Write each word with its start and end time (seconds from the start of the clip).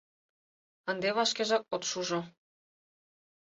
—Ынде 0.91 1.09
вашкежак 1.17 1.63
от 1.75 1.83
шужо. 1.89 2.19